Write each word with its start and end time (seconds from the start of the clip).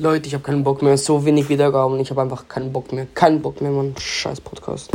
Leute, 0.00 0.28
ich 0.28 0.34
habe 0.34 0.44
keinen 0.44 0.62
Bock 0.62 0.80
mehr. 0.80 0.96
So 0.96 1.24
wenig 1.24 1.48
Wiedergaben. 1.48 1.98
Ich 1.98 2.10
habe 2.10 2.22
einfach 2.22 2.46
keinen 2.46 2.72
Bock 2.72 2.92
mehr. 2.92 3.08
Keinen 3.14 3.42
Bock 3.42 3.60
mehr, 3.60 3.72
Mann. 3.72 3.96
Scheiß 3.98 4.40
Podcast. 4.40 4.86